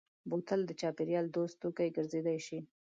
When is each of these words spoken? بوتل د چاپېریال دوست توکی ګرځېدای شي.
بوتل 0.29 0.61
د 0.65 0.71
چاپېریال 0.81 1.25
دوست 1.35 1.55
توکی 1.61 1.89
ګرځېدای 1.97 2.37
شي. 2.45 2.59